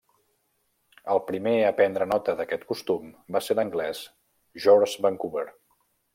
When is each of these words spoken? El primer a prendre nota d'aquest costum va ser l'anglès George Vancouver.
El 1.15 1.19
primer 1.27 1.53
a 1.65 1.69
prendre 1.81 2.07
nota 2.13 2.35
d'aquest 2.39 2.65
costum 2.73 3.13
va 3.37 3.43
ser 3.49 3.59
l'anglès 3.61 4.01
George 4.67 5.07
Vancouver. 5.07 5.47